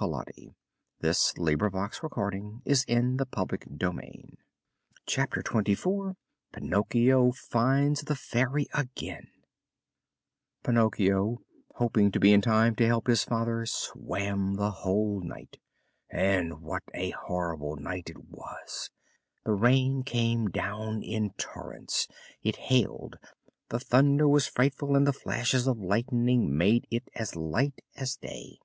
[0.00, 0.30] At last
[1.00, 3.16] they lost sight of him and he was seen
[3.80, 4.04] no more.
[5.06, 6.16] CHAPTER XXIV
[6.52, 9.28] PINOCCHIO FINDS THE FAIRY AGAIN
[10.64, 11.42] Pinocchio,
[11.76, 15.60] hoping to be in time to help his father, swam the whole night.
[16.10, 18.90] And what a horrible night it was!
[19.44, 22.08] The rain came down in torrents,
[22.42, 23.16] it hailed,
[23.68, 28.58] the thunder was frightful, and the flashes of lightning made it as light as day.